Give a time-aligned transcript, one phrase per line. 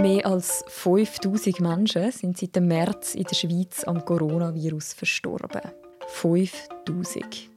[0.00, 5.60] Mehr als 5000 Menschen sind seit dem März in der Schweiz am Coronavirus verstorben.
[6.06, 7.50] 5000.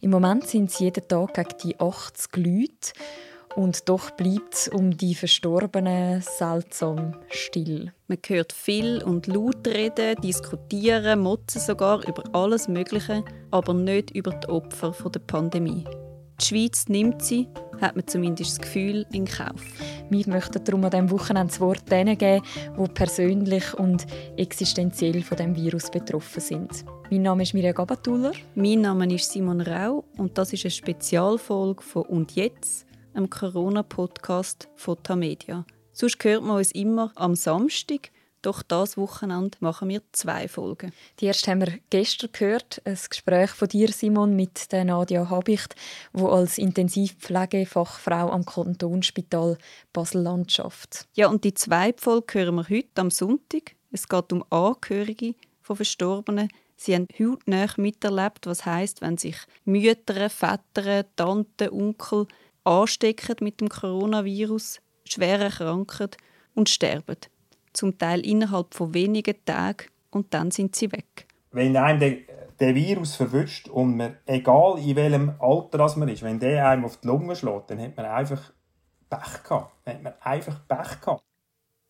[0.00, 2.92] Im Moment sind es jeden Tag gegen die 80 Leute.
[3.56, 7.92] Und doch bleibt es um die Verstorbenen seltsam still.
[8.06, 14.30] Man hört viel und laut reden, diskutieren, motzen sogar über alles Mögliche, aber nicht über
[14.30, 15.84] die Opfer der Pandemie.
[16.40, 17.48] Die Schweiz nimmt sie,
[17.80, 19.60] hat man zumindest das Gefühl, in Kauf.
[20.08, 22.44] Wir möchten darum an diesem Wochenende das Wort denen geben,
[22.78, 24.06] die persönlich und
[24.36, 26.84] existenziell von dem Virus betroffen sind.
[27.10, 28.32] Mein Name ist Mirja Gabatuller.
[28.54, 34.68] Mein Name ist Simon Rau und das ist eine Spezialfolge von «Und jetzt?» einem Corona-Podcast
[34.76, 35.66] von Tamedia.
[35.92, 40.92] Sonst hört man uns immer am Samstag, doch das Wochenende machen wir zwei Folgen.
[41.20, 45.74] Die erste haben wir gestern gehört, ein Gespräch von dir, Simon, mit der Nadia Habicht,
[46.12, 49.58] wo als Intensivpflegefachfrau am Kantonsspital
[49.92, 51.06] Basel-Land schafft.
[51.14, 53.74] Ja, und die zweite Folge hören wir heute am Sonntag.
[53.90, 56.48] Es geht um Angehörige von Verstorbenen.
[56.76, 62.26] Sie haben hautnah miterlebt, was heißt, wenn sich Mütter, Väter, Tanten, Onkel
[62.62, 66.10] anstecken mit dem Coronavirus, schwer erkranken
[66.54, 67.16] und sterben.
[67.72, 71.26] Zum Teil innerhalb von wenigen Tagen und dann sind sie weg.
[71.50, 72.16] Wenn einem der,
[72.60, 76.98] der Virus verwünscht und man, egal in welchem Alter man ist, wenn der einem auf
[76.98, 78.52] die Lunge schlägt, dann hat man einfach
[79.08, 79.72] Pech gehabt.
[79.84, 81.22] Dann hat man einfach Pech gehabt.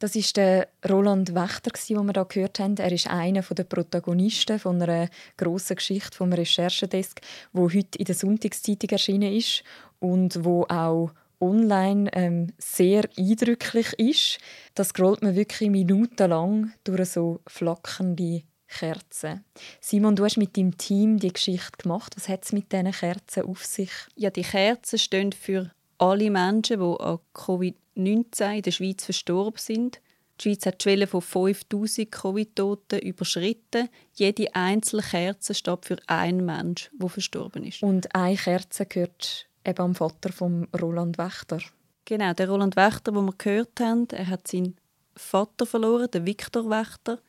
[0.00, 2.76] Das ist der Roland Wächter, den wir hier gehört haben.
[2.76, 7.20] Er ist einer der Protagonisten von einer grossen Geschichte vom Recherchedesk,
[7.52, 9.64] wo heute in der Sonntagszeitung erschienen ist
[9.98, 11.10] und wo auch
[11.40, 14.38] online ähm, sehr eindrücklich ist.
[14.74, 19.44] Das scrollt man wirklich minutenlang durch so flackernde Kerzen.
[19.80, 22.14] Simon, du hast mit deinem Team die Geschichte gemacht.
[22.16, 23.90] Was hat es mit diesen Kerzen auf sich?
[24.14, 30.00] Ja, die Kerzen stehen für alle Menschen, die an Covid-19 in der Schweiz verstorben sind.
[30.38, 33.88] Die Schweiz hat die Schwelle von 5000 Covid-Toten überschritten.
[34.14, 37.82] Jede einzelne Kerze steht für einen Mensch, der verstorben ist.
[37.82, 41.58] Und eine Kerze gehört eben am Vater von Roland Wächter.
[42.04, 44.76] Genau, der Roland Wächter, den wir gehört haben, er hat seinen
[45.14, 47.20] Vater verloren, den Viktor Wächter.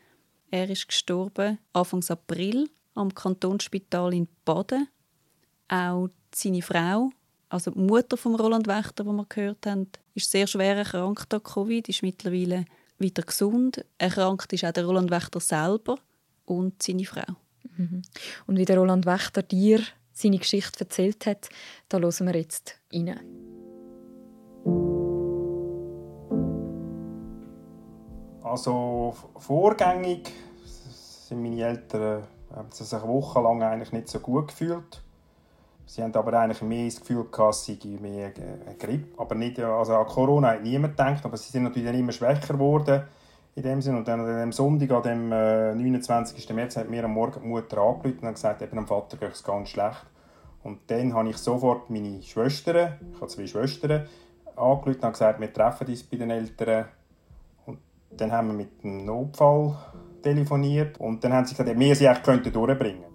[0.51, 4.87] Er ist gestorben Anfang April am Kantonsspital in Baden.
[5.67, 7.09] Auch seine Frau,
[7.49, 11.43] also die Mutter von Roland Wächter, den wir gehört haben, ist sehr schwer erkrankt an
[11.43, 12.65] Covid, ist mittlerweile
[12.97, 13.83] wieder gesund.
[13.97, 15.97] Erkrankt ist auch der Roland Wächter selber
[16.45, 17.35] und seine Frau.
[17.77, 18.01] Mhm.
[18.47, 19.81] Und wie der Roland Wächter dir
[20.19, 21.49] seine Geschichte erzählt hat.
[21.87, 23.19] Da hören wir jetzt rein.
[28.43, 30.31] Also vorgängig
[30.65, 32.23] sind meine Eltern
[32.55, 35.03] haben sich eine Woche lang eigentlich nicht so gut gefühlt.
[35.85, 39.21] Sie haben aber eigentlich mehr das Gefühl gehabt, es sei mehr eine Grippe.
[39.21, 42.53] Aber nicht, also an Corona hat niemand gedacht, aber sie sind natürlich dann immer schwächer
[42.53, 43.03] geworden
[43.55, 43.95] in dem Sinn.
[43.95, 46.49] Und dann an dem Sonntag, an dem äh, 29.
[46.53, 49.43] März, hat mir am Morgen die Mutter angerufen und gesagt, eben am Vater geht es
[49.43, 50.05] ganz schlecht.
[50.63, 54.07] Und dann habe ich sofort meine Schwestern, ich habe zwei Schwestern,
[54.55, 56.85] angerufen und gesagt, wir treffen uns bei den Eltern.
[57.65, 57.79] Und
[58.11, 59.77] dann haben wir mit dem Notfall
[60.21, 63.09] telefoniert und dann haben sie gesagt, wir sie eigentlich könnten durchbringen.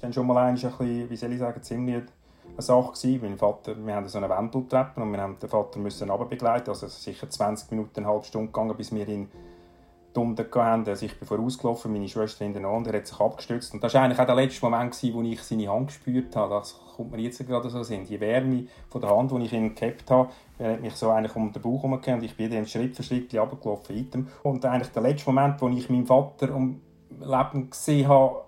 [0.00, 2.02] Dann schon mal ein bisschen, wie soll ich sagen, ziemlich
[2.62, 3.20] Sache gewesen.
[3.22, 6.86] Mein Vater, wir haben so eine Wendeltreppe und wir haben den Vater müssen begleiten, also
[6.88, 9.28] sicher 20 Minuten, eine halbe Stunde gegangen, bis wir ihn
[10.16, 10.88] hatten.
[10.88, 13.72] Also ich bin vorausgelaufen, meine Schwester hintereinander, er hat sich abgestützt.
[13.74, 16.54] Und das war eigentlich auch der letzte Moment, wo ich seine Hand gespürt habe.
[16.54, 19.74] Das kommt mir jetzt gerade so in Die Wärme von der Hand, die ich ihm
[19.74, 22.96] gehabt habe, hat mich so eigentlich um den Bauch herum und ich bin dann Schritt
[22.96, 24.28] für Schritt runtergelaufen.
[24.42, 26.80] Und eigentlich der letzte Moment, wo ich meinen Vater um
[27.20, 28.42] Leben gesehen habe,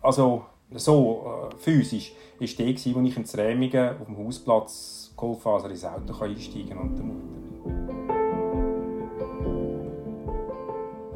[0.00, 0.44] also
[0.78, 5.84] so äh, physisch, war der, wo ich in Zrämingen auf dem Hausplatz habe, also ins
[5.84, 7.42] Auto einsteigen und der Mutter.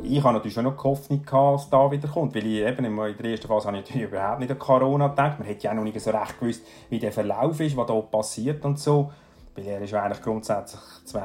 [0.09, 2.97] ich habe natürlich schon noch Hoffnung dass es da wieder kommt, weil ich eben in
[2.97, 5.39] der ersten Phase habe ich natürlich überhaupt nicht an Corona gedacht.
[5.39, 8.01] Man hätte ja auch noch nicht so recht gewusst, wie der Verlauf ist, was da
[8.01, 9.11] passiert und so,
[9.55, 11.19] weil er ist eigentlich grundsätzlich zu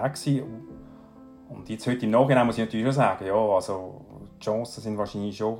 [1.50, 4.02] Und jetzt heute im Nachhinein muss ich natürlich schon sagen, ja, also
[4.36, 5.60] die Chancen sind wahrscheinlich schon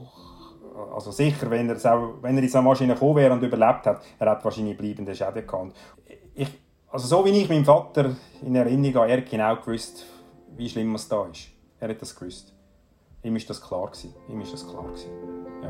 [0.94, 1.78] also sicher, wenn er,
[2.22, 5.46] wenn er in seine Maschine gekommen wäre und überlebt hat, er hat wahrscheinlich bleibende Schäden
[5.46, 5.76] gehabt.
[6.34, 6.48] Ich,
[6.90, 10.06] also so wie ich meinem Vater in Erinnerung habe, er genau gewusst,
[10.58, 11.48] wie schlimm es da ist.
[11.80, 12.54] Er hat das gewusst.
[13.24, 14.14] Ihm ist das klar gewesen.
[14.30, 15.12] Ihm ist das klar gewesen.
[15.62, 15.70] Ja.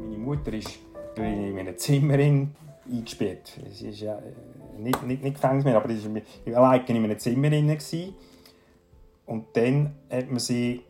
[0.00, 0.78] Meine Mutter ist
[1.16, 3.58] in einem Zimmer eingesperrt.
[3.72, 4.32] Sie ist ja äh,
[4.78, 7.50] nicht, nicht, nicht Gefängnis mehr, aber sie war alleine in einem Zimmer.
[9.26, 10.82] Und dann hat man sie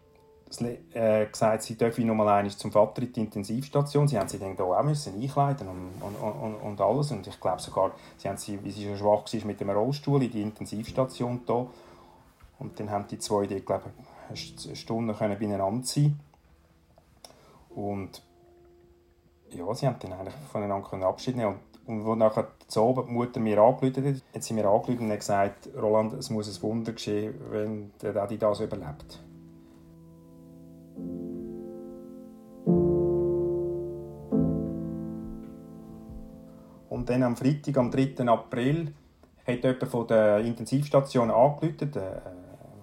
[0.94, 4.08] äh, gesagt, sie dürfen mal einmal zum Vater in die Intensivstation.
[4.08, 7.12] Sie haben sie dann auch müssen einkleiden und, und, und, und alles.
[7.12, 10.22] Und ich glaube sogar, sie haben sie, wie sie schon schwach war, mit dem Rollstuhl
[10.22, 11.66] in die Intensivstation da.
[12.58, 16.18] Und dann haben die zwei die, glaube ich, eine Stunde können beieinander sein
[17.70, 18.22] Und
[19.50, 21.56] ja, sie haben dann eigentlich voneinander Abschied nehmen
[21.86, 26.12] und wo nachher die Mutter mir angerufen hat, hat sie mir angerufen und gesagt, Roland,
[26.12, 29.20] es muss ein Wunder geschehen, wenn der Daddy das überlebt.
[36.88, 38.26] Und dann am Freitag, am 3.
[38.26, 38.92] April,
[39.46, 42.22] hat jemand von der Intensivstation angerufen, eine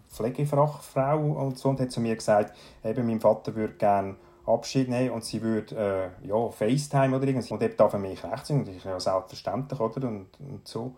[0.09, 4.15] Pflegefachfrau und so, und hat zu mir gesagt, eben, mein Vater würde gerne
[4.47, 7.51] Abschied nehmen und sie würde äh, ja, FaceTime oder irgendwas.
[7.51, 10.07] Und eben darf er mich recht sein, das ist ja selbstverständlich, oder?
[10.07, 10.95] Und, und so.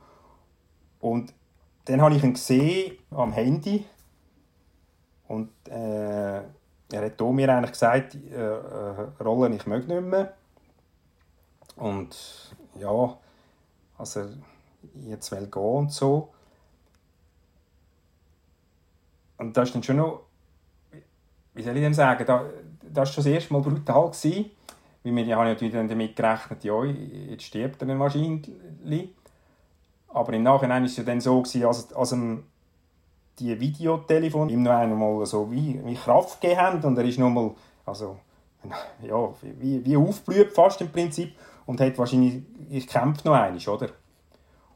[0.99, 1.33] Und
[1.85, 3.85] dann habe ich ihn gesehen am Handy
[5.27, 6.41] und äh,
[6.91, 10.33] er hat mir eigentlich gesagt, äh, äh, Rollen ich möchte nicht mehr.
[11.75, 13.17] Und ja,
[13.97, 14.25] also
[15.07, 16.33] jetzt will gehen und so.
[19.37, 20.23] Und das ist dann schon noch,
[21.53, 22.45] wie soll ich denn sagen, da,
[22.81, 24.09] das war schon das erste Mal brutal.
[24.09, 24.51] Gewesen,
[25.03, 29.15] weil wir haben natürlich dann damit gerechnet, ja, jetzt stirbt er dann wahrscheinlich.
[30.09, 32.43] Aber im Nachhinein war es ja dann so, gewesen, als, als ihm
[33.39, 37.51] die Videotelefon ihm noch einmal so wie, wie Kraft gegeben haben und er ist nochmal,
[37.85, 38.17] also,
[39.01, 41.33] ja, wie, wie aufgeblüht fast im Prinzip
[41.65, 43.89] und hat wahrscheinlich, ich kämpfe noch einmal, oder?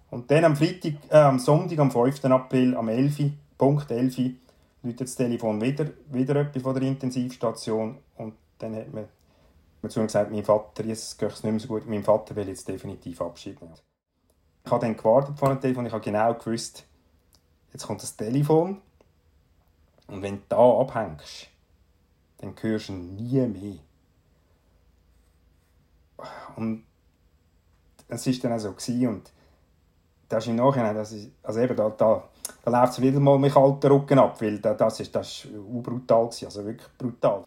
[0.10, 2.24] Und dann am Freitag, äh, am Sonntag, am 5.
[2.26, 3.32] April, am 11.
[3.58, 4.18] Punkt 11
[4.84, 9.06] läutet das Telefon wieder, wieder jemand von der Intensivstation und dann hat man
[9.82, 12.48] mir zu gesagt, mein Vater, jetzt geht es nicht mehr so gut, mein Vater will
[12.48, 13.74] jetzt definitiv Abschied nehmen.
[14.66, 16.86] Ich habe dann gewartet vor dem Telefon, ich habe genau gewusst,
[17.74, 18.82] jetzt kommt das Telefon
[20.08, 21.48] und wenn du da abhängst,
[22.38, 23.80] dann hörst du nie mehr.
[26.56, 26.86] Und
[28.08, 29.32] es war dann auch so und
[30.30, 32.24] das ist im Nachhinein, das ist, also eben da, da
[32.64, 35.48] da läuft es wieder mal mit kalten Rücken ab, weil das ist, das ist
[35.84, 37.44] brutal gewesen, also wirklich brutal.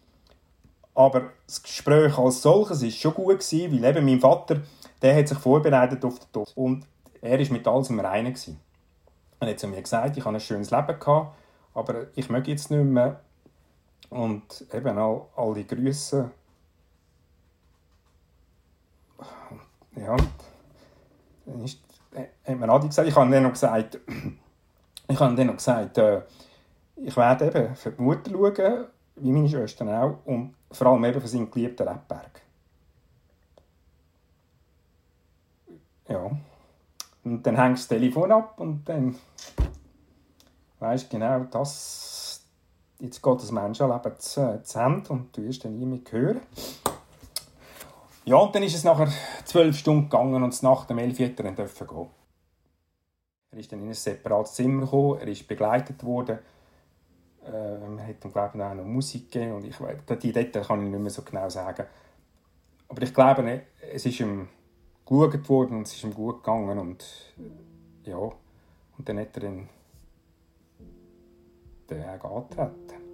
[0.93, 4.61] Aber das Gespräch als solches war schon gut, gewesen, weil eben mein Vater,
[5.01, 6.85] der hat sich vorbereitet auf den Tod und
[7.21, 8.33] er war mit allem im Reinen.
[8.33, 8.59] Gewesen.
[9.39, 11.35] Er hat zu mir gesagt, ich habe ein schönes Leben gehabt,
[11.73, 13.21] aber ich möchte jetzt nicht mehr.
[14.09, 16.31] Und eben all, all die Grüße.
[19.95, 20.15] Ja,
[21.45, 21.79] dann ist,
[22.13, 23.99] hat mir Adi gesagt, ich habe dann noch gesagt,
[25.07, 26.21] ich habe dann noch gesagt, äh,
[26.95, 28.85] ich werde eben für die Mutter schauen,
[29.15, 32.41] wie meine Schwestern auch, und vor allem eben für seinen geliebten Rebberg.
[36.07, 36.31] Ja.
[37.27, 39.15] Und dann hängst du das Telefon ab und dann
[40.79, 42.45] weißt genau, das,
[42.99, 46.39] jetzt geht das Menschenleben zu, zu Ende und du wirst dann nie mehr hören.
[48.23, 49.11] Ja, und dann ist es nachher
[49.43, 52.07] zwölf Stunden gegangen und nach dem elf Uhr dürfen gehen.
[53.51, 56.39] Er ist dann in ein separates Zimmer gekommen, er ist begleitet worden.
[57.45, 59.53] Äh, man hat ihm, glaube ich, auch noch Musik gegeben.
[59.53, 59.75] Und ich,
[60.21, 61.85] die Details kann ich nicht mehr so genau sagen.
[62.89, 64.47] Aber ich glaube, es ist ihm
[65.07, 66.77] geschaut worden und es ist ihm gut gegangen.
[66.77, 67.05] Und
[68.03, 69.69] ja, und dann hat er dann
[71.89, 73.07] den Weg angetreten.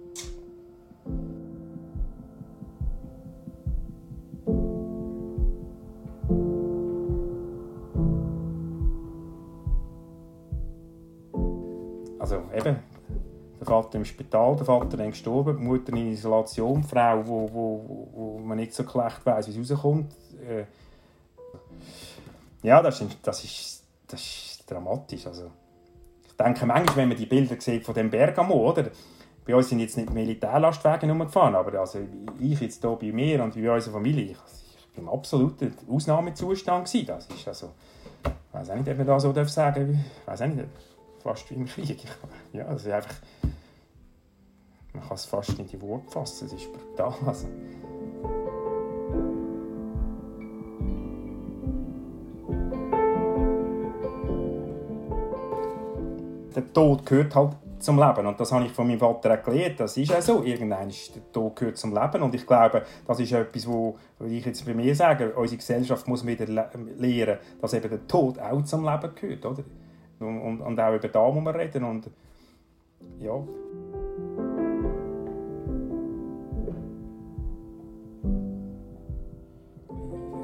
[12.24, 12.78] also eben,
[13.60, 17.50] der Vater im Spital, der Vater dann gestorben, die Mutter in Isolation, die Frau, wo,
[17.52, 20.12] wo, wo man nicht so schlecht weiß, wie es rauskommt.
[20.48, 20.64] Äh,
[22.64, 25.26] ja, das ist, das, ist, das ist dramatisch.
[25.26, 25.50] Also,
[26.26, 28.90] ich denke manchmal, wenn man die Bilder sieht von dem Bergamo, oder?
[29.46, 31.98] Bei uns sind jetzt nicht Militärlastwagen rumgefahren, aber also
[32.40, 36.86] ich jetzt hier bei mir und bei unserer Familie, ich, ich war im absoluten Ausnahmezustand.
[36.86, 37.06] Gewesen.
[37.06, 37.72] Das ist also,
[38.24, 40.06] ich weiß auch nicht, ob man das so sagen darf.
[40.22, 40.68] Ich weiß auch nicht
[41.22, 42.02] fast wie im Krieg.
[42.54, 43.16] Ja, das ist einfach,
[44.94, 47.14] man kann es fast in die Worte fassen, es ist brutal.
[47.26, 47.48] Also.
[56.54, 58.26] Der Tod gehört halt zum Leben.
[58.26, 59.80] Und das habe ich von meinem Vater erklärt.
[59.80, 60.42] Das ist auch so.
[60.42, 62.22] Irgendwann ist der Tod gehört zum Leben.
[62.22, 66.26] Und ich glaube, das ist etwas, wo, ich jetzt bei mir sage, unsere Gesellschaft muss
[66.26, 69.46] wieder lernen, dass eben der Tod auch zum Leben gehört.
[69.46, 69.64] Oder?
[70.20, 71.84] Und, und, und auch über da muss man reden.
[71.84, 72.10] Und,
[73.20, 73.42] ja.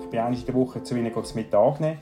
[0.01, 1.99] Ich bin eigentlich in der Woche zu ihnen zu Mittag nehmen.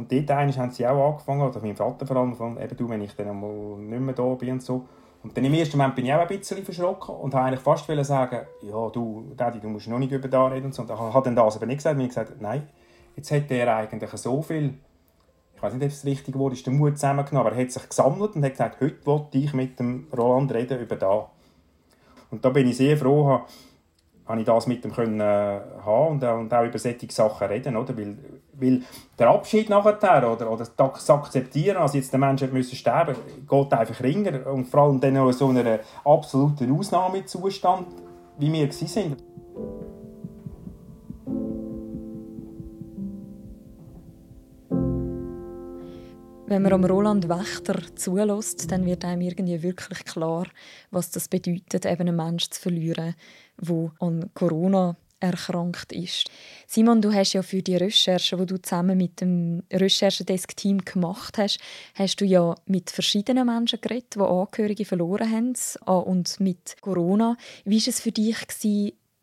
[0.00, 3.02] Und dort haben sie auch angefangen, oder mein Vater vor allem, von, eben du, wenn
[3.02, 4.86] ich dann mal nicht mehr da bin und so.
[5.22, 7.86] Und dann im ersten Moment bin ich auch ein bisschen verschrocken und habe eigentlich fast
[7.86, 10.80] sagen, ja, du, Daddy, du musst noch nicht über da reden und so.
[10.80, 12.66] Und ich habe dann das aber nicht gesagt, weil ich gesagt nein,
[13.14, 14.72] jetzt hat er eigentlich so viel,
[15.54, 17.70] ich weiß nicht, ob es das richtige Wort ist, den Mut zusammengenommen, aber er hat
[17.70, 21.28] sich gesammelt und hat gesagt, heute wollte ich mit dem Roland reden über da.
[22.30, 23.42] Und da bin ich sehr froh,
[24.26, 27.48] habe ich das mit ihm können, äh, haben und, äh, und auch über solche Sachen
[27.48, 27.94] reden, oder?
[27.98, 28.16] Weil,
[28.60, 28.82] weil
[29.18, 33.16] der Abschied nachher oder, oder das Akzeptieren, also jetzt der Mensch müssen sterben,
[33.48, 37.86] geht einfach ringer und vor allem dann auch so einer absoluten Ausnahmezustand,
[38.38, 39.16] wie wir waren.
[46.50, 50.48] Wenn man am Roland Wächter zulässt, dann wird einem irgendwie wirklich klar,
[50.90, 53.14] was das bedeutet, eben einen Menschen zu verlieren,
[53.56, 56.30] der an Corona erkrankt ist.
[56.66, 61.60] Simon, du hast ja für die Recherche, die du zusammen mit dem Recherchedesk-Team gemacht hast,
[61.94, 65.54] hast du ja mit verschiedenen Menschen geredet, die Angehörige verloren haben
[66.04, 67.36] und mit Corona.
[67.64, 68.36] Wie war es für dich,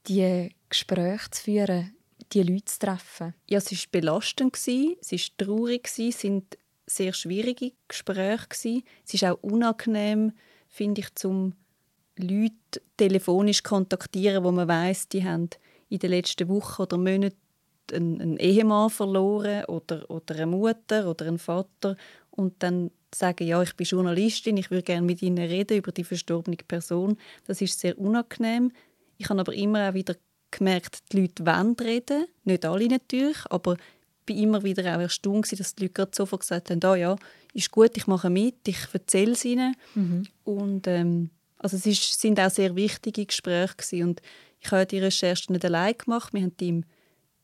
[0.08, 1.96] diese Gespräche zu führen,
[2.32, 3.34] die Leute zu treffen?
[3.48, 8.48] Ja, es war belastend, es war traurig, es sind sehr schwierige Gespräche.
[8.50, 8.84] Gewesen.
[9.06, 10.32] Es ist auch unangenehm,
[10.70, 11.54] finde ich, zum
[12.18, 15.50] Leute telefonisch kontaktieren, wo man weiß, die haben
[15.89, 17.38] in den letzten Wochen oder Monaten
[17.91, 21.96] einen, einen Ehemann verloren oder, oder eine Mutter oder einen Vater
[22.32, 26.03] und dann sagen, ja, ich bin Journalistin, ich würde gerne mit Ihnen reden über die
[26.03, 27.17] verstorbene Person.
[27.46, 28.72] Das ist sehr unangenehm.
[29.17, 30.15] Ich habe aber immer auch wieder
[30.51, 32.25] gemerkt, die Leute wollen reden.
[32.44, 33.77] Nicht alle natürlich, aber
[34.25, 37.15] bin immer wieder auch erstaunt, dass die Leute gerade sofort gesagt haben, ah, ja,
[37.53, 39.75] ist gut, ich mache mit, ich erzähle es ihnen.
[39.96, 40.27] Mhm.
[40.44, 44.08] Und ähm, also es ist, sind auch sehr wichtige Gespräche gewesen.
[44.10, 44.22] und
[44.60, 46.84] ich habe die Recherche nicht allein gemacht, wir haben die im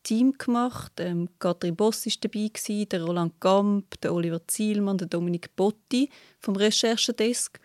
[0.02, 0.92] Team gemacht.
[0.98, 6.10] Ähm, Katrin Boss war dabei, gewesen, der Roland Gamp, der Oliver Zielmann, der Dominik Botti
[6.40, 7.58] vom Recherchedesk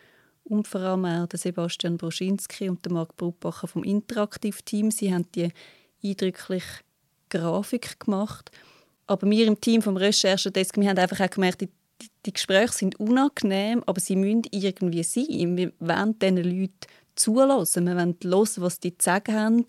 [0.45, 4.89] und vor allem auch der Sebastian Broschinski und der Marc Brutbacher vom Interaktiv-Team.
[4.89, 5.49] Sie haben die
[6.03, 6.81] eindrückliche
[7.29, 8.49] Grafik gemacht.
[9.05, 11.67] Aber wir im Team vom Recherchedesk, wir haben einfach auch gemerkt,
[12.25, 15.57] die Gespräche sind unangenehm, aber sie müssen irgendwie sein.
[15.57, 16.73] Wir wollen diesen Leuten
[17.15, 17.85] zulassen.
[17.85, 19.65] Wir wollen hören, was die zu sagen haben,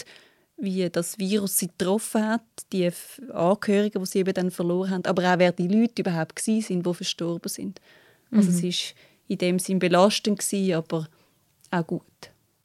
[0.56, 2.90] wie das Virus sie getroffen hat, die
[3.32, 6.94] Angehörigen, die sie eben dann verloren haben, aber auch wer die Leute überhaupt sind, die
[6.94, 7.80] verstorben sind.
[8.30, 8.56] Also mhm.
[8.56, 8.96] es war
[9.28, 10.44] in dem Sinn belastend,
[10.74, 11.08] aber
[11.70, 12.02] auch gut.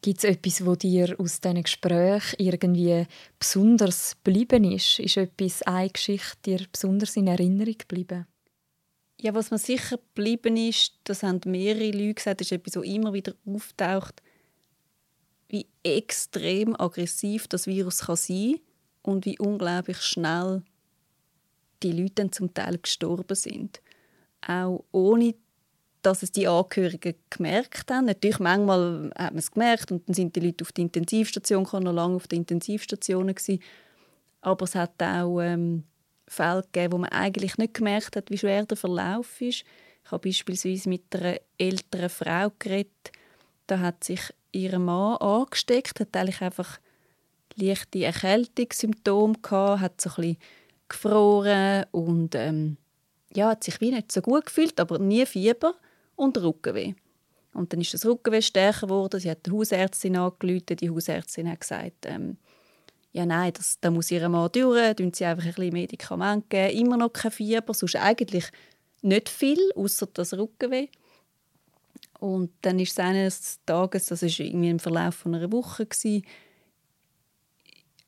[0.02, 3.08] Gibt es etwas, wo dir aus diesen Gesprächen irgendwie
[3.40, 5.00] besonders geblieben ist?
[5.00, 8.28] Ist etwas, eine Geschichte dir besonders in Erinnerung geblieben?
[9.26, 13.12] Ja, was mir sicher geblieben ist, das haben mehrere Leute gesagt, ist etwas, was immer
[13.12, 14.22] wieder auftaucht,
[15.50, 18.60] wie extrem aggressiv das Virus kann sein
[19.02, 20.62] und wie unglaublich schnell
[21.82, 23.82] die Leute zum Teil gestorben sind.
[24.46, 25.34] Auch ohne
[26.04, 28.06] dass es die Angehörigen gemerkt haben.
[28.06, 31.94] Natürlich, manchmal hat man es gemerkt und dann sind die Leute auf die Intensivstation noch
[31.94, 33.34] lange auf der Intensivstation.
[34.42, 35.84] Aber es hat auch ähm,
[36.28, 39.64] Fälle gegeben, wo man eigentlich nicht gemerkt hat, wie schwer der Verlauf ist.
[40.04, 43.12] Ich habe beispielsweise mit einer älteren Frau geredet.
[43.68, 46.80] Da hat sich ihr Mann angesteckt, hat eigentlich einfach
[47.56, 50.38] leichte Erkältungssymptome gehabt, hat so ein bisschen
[50.88, 52.78] gefroren und ähm,
[53.36, 55.76] ja, hat sich wie nicht so gut gefühlt, aber nie Fieber
[56.16, 56.94] und Rückenweh.
[57.54, 59.20] Und dann ist das Rückenweh stärker geworden.
[59.20, 60.76] Sie hat die Hausärztin angerufen.
[60.76, 62.38] Die Hausärztin hat gesagt, ähm,
[63.16, 66.78] ja nein, das, da muss ihr Mann durch, tun sie einfach ein bisschen Medikamente geben.
[66.78, 68.52] Immer noch kein Fieber, sonst eigentlich
[69.02, 70.90] nicht viel, außer das Rückenweh.
[72.20, 76.26] Und dann ist es eines Tages, das war irgendwie im Verlauf von einer Woche, gewesen,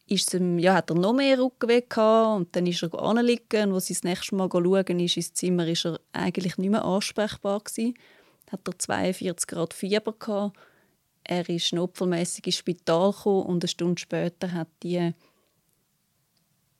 [0.07, 3.75] ist ihm, ja, hat er noch mehr Rückenweh gehabt und dann ist er anliegen und
[3.75, 7.61] als sie das nächste Mal schauen ist ins Zimmer, ist er eigentlich nicht mehr ansprechbar
[7.61, 7.93] gewesen.
[8.51, 10.57] Hat er 42 Grad Fieber gehabt.
[11.29, 15.13] Er ist notfallmäßig ins Spital gekommen und eine Stunde später hat die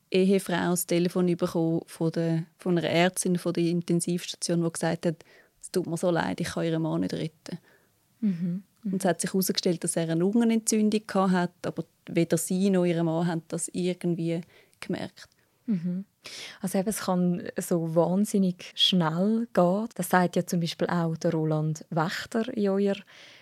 [0.10, 5.25] Ehefrau das Telefon bekommen von, der, von einer Ärztin von der Intensivstation, die gesagt hat,
[5.62, 7.58] es tut mir so leid, ich kann ihren Mann nicht retten.
[8.22, 8.63] Mhm.
[8.86, 13.04] Und es hat sich herausgestellt, dass er eine Lungenentzündung hatte, aber weder sie noch ihr
[13.04, 14.39] Mann haben das irgendwie
[14.80, 15.27] gemerkt.
[15.66, 16.06] Mhm.
[16.62, 19.88] Also eben, es kann so wahnsinnig schnell gehen.
[19.96, 22.96] Das sagt ja zum Beispiel auch der Roland Wächter in eurer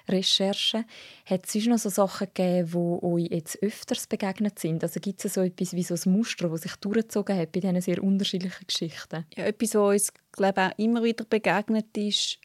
[0.07, 0.85] Recherche.
[1.25, 4.83] Hat es sonst noch so Sachen gegeben, die euch jetzt öfters begegnet sind?
[4.83, 7.81] Also gibt es so etwas wie so ein Muster, das sich durchgezogen hat bei diesen
[7.81, 9.25] sehr unterschiedlichen Geschichten?
[9.35, 12.39] Ja, etwas, was uns glaube ich, auch immer wieder begegnet ist,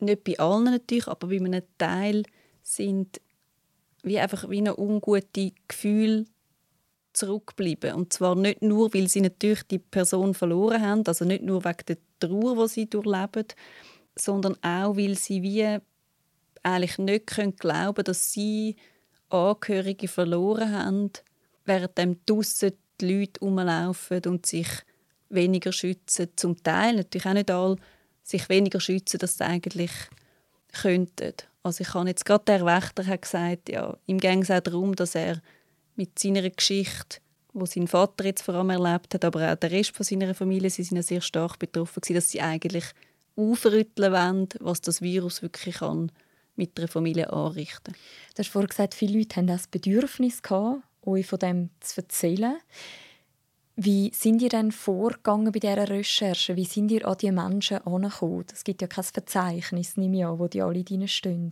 [0.00, 2.24] nicht bei allen natürlich, aber bei einem Teil
[2.62, 3.20] sind
[4.02, 6.26] wie einfach wie ein ungute Gefühl
[7.12, 7.94] zurückbleiben.
[7.94, 11.84] Und zwar nicht nur, weil sie natürlich die Person verloren haben, also nicht nur wegen
[11.88, 13.46] der Trauer, die sie durchleben,
[14.14, 15.78] sondern auch, weil sie wie
[16.66, 18.76] eigentlich nicht glauben können, dass sie
[19.28, 21.10] Angehörige verloren haben,
[21.64, 24.68] während dem die Leute rumlaufen und sich
[25.28, 26.28] weniger schützen.
[26.36, 27.76] Zum Teil natürlich auch nicht alle
[28.22, 29.90] sich weniger schützen, dass sie eigentlich
[30.72, 31.34] könnten.
[31.62, 34.94] Also ich habe jetzt gerade der Wächter hat gesagt, ja, ihm ging es auch darum,
[34.94, 35.40] dass er
[35.96, 37.18] mit seiner Geschichte,
[37.52, 40.70] wo sein Vater jetzt vor allem erlebt hat, aber auch der Rest von seiner Familie,
[40.70, 42.84] sie sind sehr stark betroffen dass sie eigentlich
[43.34, 46.12] aufrütteln wollen, was das Virus wirklich kann
[46.56, 47.94] mit einer Familie anrichten.
[48.34, 52.56] Du hast vorhin gesagt, viele Leute haben das Bedürfnis gehabt, euch von dem zu erzählen.
[53.76, 56.56] Wie sind ihr denn vorgegangen bei dieser Recherche?
[56.56, 58.46] Wie sind ihr an die Menschen angekommen?
[58.50, 61.50] Es gibt ja kein Verzeichnis, nehme ich an, wo die alle drin stehen.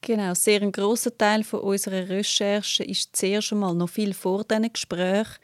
[0.00, 4.72] Genau, sehr ein grosser Teil von unserer Recherche ist zuerst einmal noch viel vor diesen
[4.72, 5.36] Gesprächen,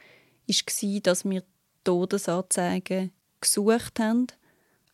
[0.47, 1.43] war, dass wir
[1.83, 4.27] Todesanzeigen gesucht haben.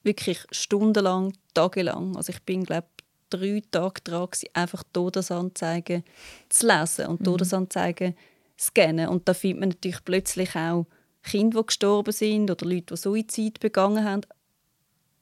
[0.04, 2.18] Wirklich stundenlang, tagelang.
[2.18, 2.88] Also ich bin, glaube
[3.32, 6.04] drei Tage dran, einfach Todesanzeigen
[6.50, 7.26] zu lesen und mhm.
[7.26, 8.16] Todesanzeigen
[8.60, 9.10] scannen.
[9.10, 10.86] Und da findet man natürlich plötzlich auch
[11.24, 14.22] Kinder, die gestorben sind oder Leute, die Suizid begangen haben.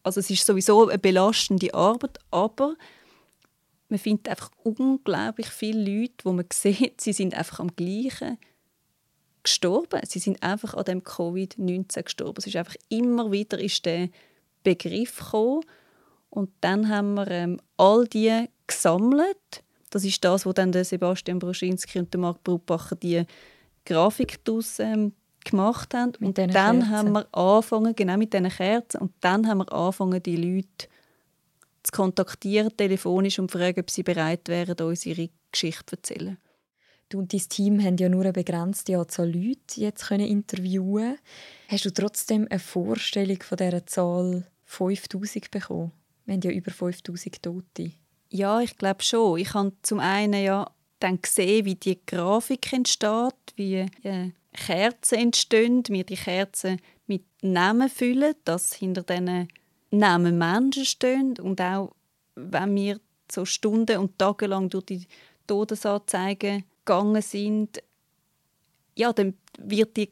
[0.04, 2.76] Also es ist sowieso eine belastende Arbeit, aber
[3.90, 8.38] man findet einfach unglaublich viele Leute, wo man sieht, sie sind einfach am gleichen
[9.44, 10.02] gestorben.
[10.06, 12.36] Sie sind einfach an dem Covid-19 gestorben.
[12.38, 14.10] Es ist einfach immer wieder ist der
[14.64, 15.64] Begriff gekommen.
[16.30, 21.40] Und dann haben wir ähm, all die gesammelt das ist das, wo dann der Sebastian
[21.40, 23.24] Broschinski und der Marc Brubacher die
[23.86, 26.14] Grafik daraus ähm, gemacht haben.
[26.20, 26.90] Mit und dann Kerzen.
[26.90, 30.88] haben wir angefangen, genau mit diesen Kerzen, und dann haben wir angefangen, die Leute
[31.84, 36.38] zu kontaktieren, telefonisch, und zu fragen, ob sie bereit wären, uns ihre Geschichte zu erzählen.
[37.08, 41.18] Du und dein Team haben ja nur eine begrenzte Anzahl Leute jetzt können interviewen.
[41.68, 45.92] Hast du trotzdem eine Vorstellung von dieser Zahl 5000 bekommen?
[46.30, 47.92] Wir haben ja über 5000 Tote.
[48.30, 49.40] Ja, ich glaube schon.
[49.40, 50.70] Ich habe zum einen ja
[51.00, 57.90] dann gesehen, wie die Grafik entsteht, wie äh, Kerzen entstehen, wie die Kerzen mit Namen
[57.90, 59.48] füllen, dass hinter diesen
[59.90, 61.96] Namen Menschen stehen und auch
[62.36, 63.00] wenn wir
[63.32, 65.08] so Stunden und Tage lang durch die
[65.48, 67.82] Todesanzeigen gegangen sind,
[68.96, 70.12] ja, dann wird die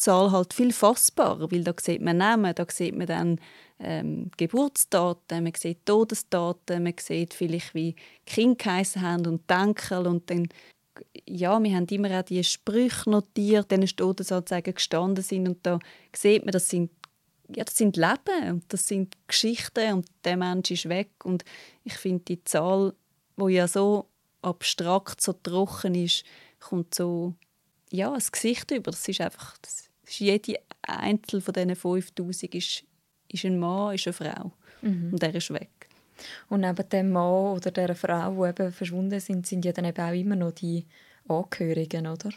[0.00, 3.40] Zahl halt viel fassbarer, weil da sieht man Namen, da sieht man dann
[3.78, 10.30] ähm, Geburtsdaten, man sieht Todesdaten, man sieht vielleicht, wie Kinder geheissen haben und Denkel und
[10.30, 10.48] dann
[11.26, 15.78] ja, wir haben immer auch die Sprüche notiert, die Todesanzeigen gestanden sind und da
[16.14, 16.90] sieht man, das sind
[17.54, 21.44] ja, das sind Leben und das sind Geschichten und der Mensch ist weg und
[21.84, 22.94] ich finde die Zahl,
[23.36, 24.06] wo ja so
[24.42, 26.24] abstrakt, so trocken ist,
[26.60, 27.34] kommt so
[27.90, 28.90] ja, ein Gesicht über.
[28.90, 32.84] Das ist einfach, das ist jede Einzel von diesen 5000 ist
[33.32, 34.52] ist ein Mann, ist eine Frau.
[34.82, 35.10] Mhm.
[35.12, 35.88] Und der ist weg.
[36.48, 40.00] Und neben dem Mann oder der Frau, die eben verschwunden sind, sind ja dann eben
[40.00, 40.86] auch immer noch die
[41.28, 42.30] Angehörigen, oder?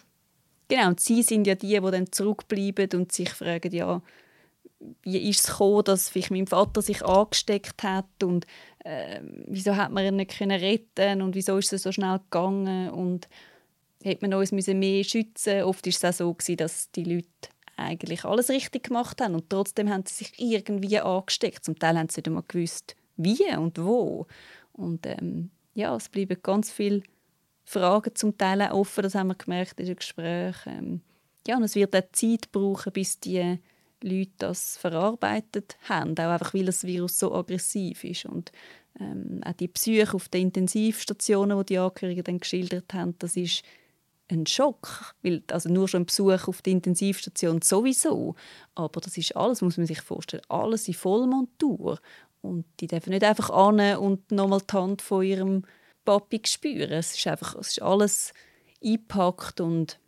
[0.70, 4.02] Genau, und sie sind ja die, die dann zurückbleiben und sich fragen, ja,
[5.04, 8.46] wie ist es gekommen, dass vielleicht mein Vater sich angesteckt hat und
[8.80, 12.90] äh, wieso hat man ihn nicht können retten und wieso ist es so schnell gegangen
[12.90, 13.28] und
[14.04, 15.64] hätte man uns mehr schützen müssen.
[15.64, 17.28] Oft war es auch so, gewesen, dass die Leute
[17.84, 21.64] eigentlich alles richtig gemacht haben und trotzdem haben sie sich irgendwie angesteckt.
[21.64, 24.28] Zum Teil haben sie nicht einmal gewusst, wie und wo.
[24.74, 27.04] Und ähm, ja, es bleiben ganz viele
[27.66, 30.74] Fragen zum Teil auch offen, das haben wir gemerkt in den Gesprächen.
[30.74, 31.02] Ähm,
[31.48, 33.60] ja, und es wird auch Zeit brauchen, bis die
[34.02, 38.26] Leute das verarbeitet haben, auch einfach, weil das Virus so aggressiv ist.
[38.26, 38.52] Und
[39.00, 43.64] ähm, auch die Psyche auf den Intensivstationen, die die Angehörigen dann geschildert haben, das ist
[44.30, 48.36] ein Schock, weil also nur schon ein Besuch auf der Intensivstation sowieso,
[48.76, 52.00] aber das ist alles, muss man sich vorstellen, alles in Vollmontur
[52.42, 55.64] und die dürfen nicht einfach an und nochmal die Hand von ihrem
[56.06, 56.92] Papi spüren.
[56.92, 58.34] Es ist einfach, es ist alles
[58.84, 60.00] eingepackt und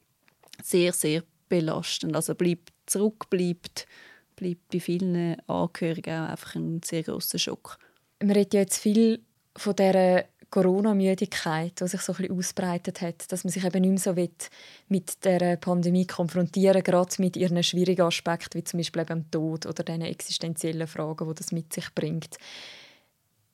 [0.61, 2.15] sehr, sehr belastend.
[2.15, 3.87] Also bleibt zurückbleibt,
[4.35, 7.79] bleibt bei vielen Angehörigen auch einfach ein sehr großer Schock.
[8.21, 9.23] Man redet ja jetzt viel
[9.55, 14.15] von dieser Corona-Müdigkeit, die sich so ein ausbreitet hat, dass man sich eben nicht mehr
[14.15, 14.49] so
[14.87, 19.83] mit der Pandemie konfrontieren gerade mit ihren schwierigen Aspekten, wie zum Beispiel eben Tod oder
[19.83, 22.37] den existenziellen Fragen, die das mit sich bringt.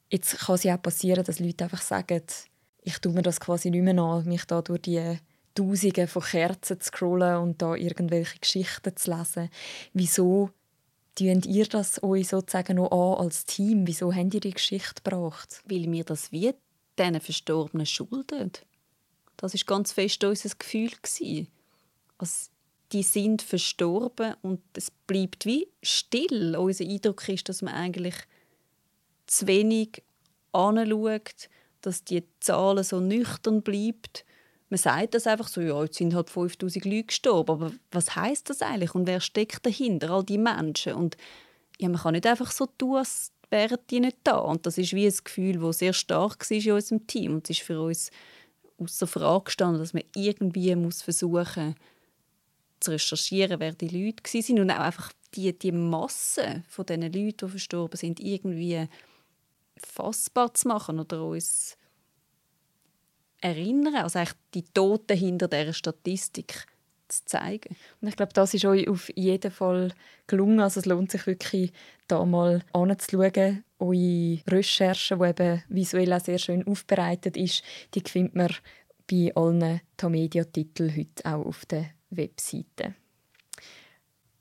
[0.09, 2.21] Jetzt kann es ja auch passieren, dass Leute einfach sagen,
[2.83, 5.17] ich tue mir das quasi nicht mehr an, mich da durch die
[5.53, 9.49] Tausende von Kerzen zu scrollen und da irgendwelche Geschichten zu lesen.
[9.93, 10.49] Wieso
[11.15, 13.85] Tun ihr das euch sozusagen noch an als Team?
[13.85, 15.61] Wieso habt ihr die Geschichte gebracht?
[15.65, 16.53] Weil wir das wie
[17.01, 18.51] diesen Verstorbenen schulden.
[19.37, 20.91] Das ist ganz fest unser Gefühl
[22.17, 22.49] Also,
[22.91, 26.55] die sind verstorben und es bleibt wie still.
[26.55, 28.15] Unser Eindruck ist, dass man eigentlich
[29.27, 30.03] zu wenig
[30.51, 31.49] anschaut,
[31.81, 34.25] dass die Zahlen so nüchtern bleibt.
[34.69, 38.49] Man sagt das einfach so, ja, jetzt sind halt 5000 Leute gestorben, aber was heißt
[38.49, 40.93] das eigentlich und wer steckt dahinter, all die Menschen?
[40.93, 41.17] Und
[41.79, 44.37] ja, man kann nicht einfach so tun, als wären die nicht da.
[44.37, 47.35] Und das ist wie ein Gefühl, das sehr stark war in unserem Team.
[47.35, 48.09] Und es ist für uns
[48.79, 51.75] außer Frage gestanden, dass man irgendwie muss versuchen
[52.79, 57.37] zu recherchieren, wer die Leute waren und auch einfach die, die Masse von diesen Leuten,
[57.37, 58.87] die verstorben sind, irgendwie
[59.77, 61.77] fassbar zu machen oder uns
[63.39, 66.65] erinnern, also eigentlich die Toten hinter dieser Statistik
[67.07, 67.75] zu zeigen.
[67.99, 69.93] Und ich glaube, das ist euch auf jeden Fall
[70.27, 70.59] gelungen.
[70.59, 71.71] Also es lohnt sich wirklich,
[72.11, 73.63] da mal anzuschauen.
[73.79, 77.63] Eure Recherche, die eben visuell auch sehr schön aufbereitet ist,
[77.95, 78.53] die findet man
[79.09, 82.95] bei allen Tamedia-Titeln heute auch auf der Webseite.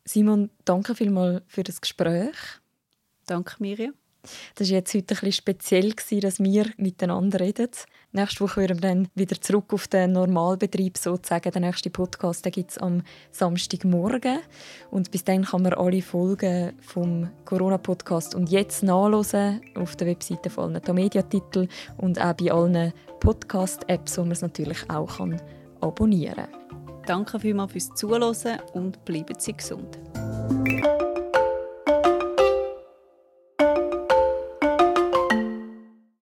[0.04, 2.36] Simon, danke vielmals für das Gespräch.
[3.26, 3.94] Danke, Miriam.
[4.54, 7.70] Das war jetzt heute ein bisschen speziell, dass wir miteinander reden.
[8.12, 11.52] Nächste Woche hören wir dann wieder zurück auf den Normalbetrieb sozusagen.
[11.52, 14.40] Der nächste Podcast gibt es am Samstagmorgen.
[14.90, 20.50] Und bis dann kann man alle Folgen vom Corona-Podcast und jetzt nachlesen auf der Webseite
[20.50, 21.68] von allen Tamedia-Titeln
[21.98, 25.40] und auch bei allen Podcast-Apps, wo man es natürlich auch kann
[25.80, 27.02] abonnieren kann.
[27.06, 30.00] Danke vielmals fürs Zuhören und bleiben Sie gesund.